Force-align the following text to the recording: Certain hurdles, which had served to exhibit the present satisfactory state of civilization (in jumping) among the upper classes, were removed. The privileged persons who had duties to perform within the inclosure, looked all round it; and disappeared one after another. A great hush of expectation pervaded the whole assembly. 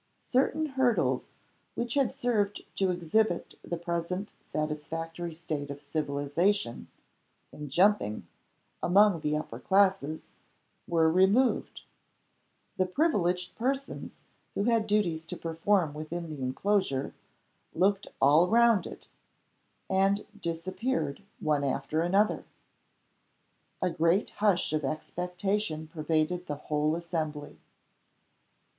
Certain 0.25 0.65
hurdles, 0.65 1.29
which 1.75 1.93
had 1.93 2.11
served 2.11 2.63
to 2.75 2.89
exhibit 2.89 3.53
the 3.63 3.77
present 3.77 4.33
satisfactory 4.41 5.31
state 5.31 5.69
of 5.69 5.79
civilization 5.79 6.87
(in 7.51 7.69
jumping) 7.69 8.25
among 8.81 9.19
the 9.19 9.37
upper 9.37 9.59
classes, 9.59 10.31
were 10.87 11.07
removed. 11.07 11.81
The 12.77 12.87
privileged 12.87 13.53
persons 13.55 14.21
who 14.55 14.63
had 14.63 14.87
duties 14.87 15.23
to 15.25 15.37
perform 15.37 15.93
within 15.93 16.31
the 16.35 16.41
inclosure, 16.41 17.13
looked 17.75 18.07
all 18.19 18.47
round 18.47 18.87
it; 18.87 19.07
and 19.87 20.25
disappeared 20.41 21.21
one 21.39 21.63
after 21.63 22.01
another. 22.01 22.43
A 23.83 23.91
great 23.91 24.31
hush 24.31 24.73
of 24.73 24.83
expectation 24.83 25.87
pervaded 25.89 26.47
the 26.47 26.55
whole 26.55 26.95
assembly. 26.95 27.59